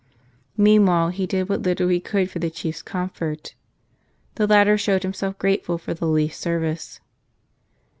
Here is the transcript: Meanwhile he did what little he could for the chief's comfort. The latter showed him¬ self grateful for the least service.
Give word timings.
Meanwhile 0.57 1.09
he 1.09 1.27
did 1.27 1.47
what 1.47 1.61
little 1.61 1.87
he 1.89 1.99
could 1.99 2.31
for 2.31 2.39
the 2.39 2.49
chief's 2.49 2.81
comfort. 2.81 3.53
The 4.33 4.47
latter 4.47 4.75
showed 4.75 5.03
him¬ 5.03 5.15
self 5.15 5.37
grateful 5.37 5.77
for 5.77 5.93
the 5.93 6.07
least 6.07 6.41
service. 6.41 6.99